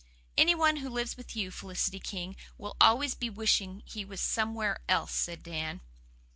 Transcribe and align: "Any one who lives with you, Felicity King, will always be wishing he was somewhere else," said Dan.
"Any 0.35 0.55
one 0.55 0.77
who 0.77 0.89
lives 0.89 1.15
with 1.15 1.35
you, 1.35 1.51
Felicity 1.51 1.99
King, 1.99 2.35
will 2.57 2.75
always 2.81 3.13
be 3.13 3.29
wishing 3.29 3.83
he 3.85 4.03
was 4.03 4.19
somewhere 4.19 4.79
else," 4.89 5.13
said 5.13 5.43
Dan. 5.43 5.79